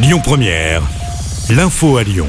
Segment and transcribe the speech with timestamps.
[0.00, 0.82] Lyon Première,
[1.50, 2.28] l'info à Lyon.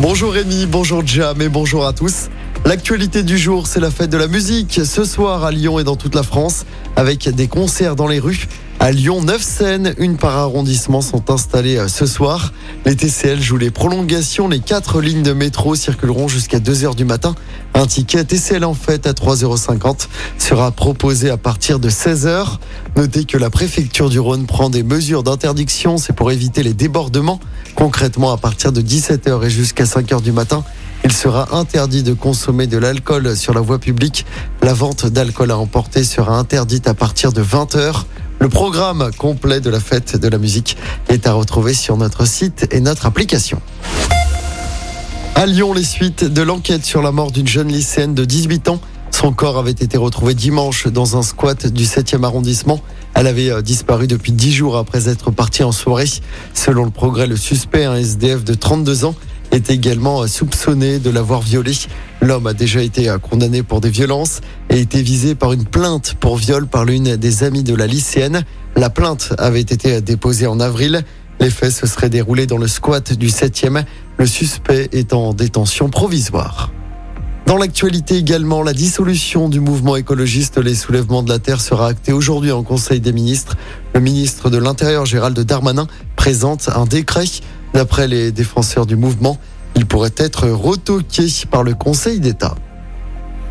[0.00, 2.28] Bonjour Rémi, bonjour Jam et bonjour à tous.
[2.66, 5.96] L'actualité du jour, c'est la fête de la musique ce soir à Lyon et dans
[5.96, 6.66] toute la France
[6.96, 8.46] avec des concerts dans les rues.
[8.82, 12.54] À Lyon, neuf scènes, une par arrondissement sont installées euh, ce soir.
[12.86, 14.48] Les TCL jouent les prolongations.
[14.48, 17.34] Les quatre lignes de métro circuleront jusqu'à 2h du matin.
[17.74, 20.08] Un ticket TCL en fête à 3,50€
[20.38, 22.56] sera proposé à partir de 16h.
[22.96, 25.98] Notez que la préfecture du Rhône prend des mesures d'interdiction.
[25.98, 27.38] C'est pour éviter les débordements.
[27.74, 30.64] Concrètement, à partir de 17h et jusqu'à 5h du matin,
[31.04, 34.24] il sera interdit de consommer de l'alcool sur la voie publique.
[34.62, 38.04] La vente d'alcool à emporter sera interdite à partir de 20h.
[38.40, 40.78] Le programme complet de la fête de la musique
[41.10, 43.60] est à retrouver sur notre site et notre application.
[45.34, 48.80] À Lyon, les suites de l'enquête sur la mort d'une jeune lycéenne de 18 ans.
[49.10, 52.80] Son corps avait été retrouvé dimanche dans un squat du 7e arrondissement.
[53.12, 56.08] Elle avait euh, disparu depuis 10 jours après être partie en soirée.
[56.54, 59.14] Selon le progrès, le suspect, un SDF de 32 ans,
[59.50, 61.72] est également soupçonné de l'avoir violé.
[62.22, 66.36] L'homme a déjà été condamné pour des violences et été visé par une plainte pour
[66.36, 68.44] viol par l'une des amies de la lycéenne.
[68.76, 71.02] La plainte avait été déposée en avril.
[71.40, 73.84] Les faits se seraient déroulés dans le squat du 7e.
[74.18, 76.70] Le suspect est en détention provisoire.
[77.46, 82.12] Dans l'actualité également, la dissolution du mouvement écologiste Les Soulèvements de la Terre sera actée
[82.12, 83.56] aujourd'hui en Conseil des ministres.
[83.94, 87.24] Le ministre de l'Intérieur, Gérald Darmanin, présente un décret
[87.72, 89.38] D'après les défenseurs du mouvement,
[89.76, 92.54] il pourrait être retoqué par le Conseil d'État.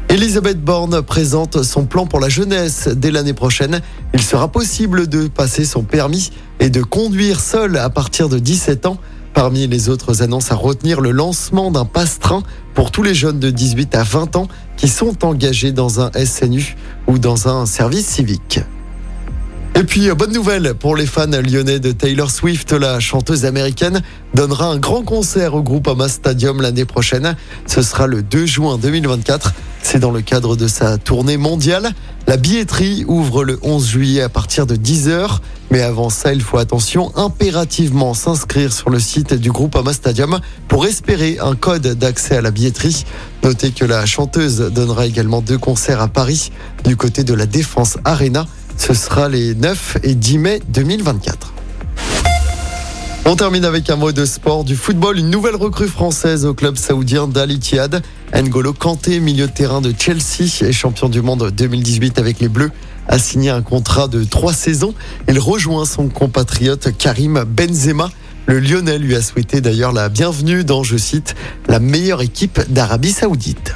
[0.10, 2.88] Elisabeth Borne présente son plan pour la jeunesse.
[2.88, 3.80] Dès l'année prochaine,
[4.14, 8.88] il sera possible de passer son permis et de conduire seul à partir de 17
[8.88, 8.98] ans.
[9.36, 12.42] Parmi les autres annonces à retenir, le lancement d'un passe-train
[12.74, 14.48] pour tous les jeunes de 18 à 20 ans
[14.78, 16.76] qui sont engagés dans un SNU
[17.08, 18.62] ou dans un service civique.
[19.80, 24.02] Et puis, euh, bonne nouvelle pour les fans lyonnais de Taylor Swift, la chanteuse américaine
[24.34, 27.38] donnera un grand concert au groupe Ama Stadium l'année prochaine.
[27.66, 29.54] Ce sera le 2 juin 2024.
[29.82, 31.92] C'est dans le cadre de sa tournée mondiale.
[32.28, 35.40] La billetterie ouvre le 11 juillet à partir de 10h.
[35.72, 40.42] Mais avant ça, il faut attention, impérativement s'inscrire sur le site du groupe Ama Stadium
[40.68, 43.06] pour espérer un code d'accès à la billetterie.
[43.44, 46.52] Notez que la chanteuse donnera également deux concerts à Paris
[46.84, 48.46] du côté de la Défense Arena.
[48.80, 51.54] Ce sera les 9 et 10 mai 2024.
[53.26, 55.20] On termine avec un mot de sport du football.
[55.20, 58.02] Une nouvelle recrue française au club saoudien d'Al Ittihad.
[58.34, 62.72] N'Golo Kanté, milieu de terrain de Chelsea et champion du monde 2018 avec les Bleus,
[63.08, 64.96] a signé un contrat de trois saisons.
[65.28, 68.10] Il rejoint son compatriote Karim Benzema.
[68.48, 71.36] Le Lyonnais lui a souhaité d'ailleurs la bienvenue dans, je cite,
[71.68, 73.76] la meilleure équipe d'Arabie Saoudite.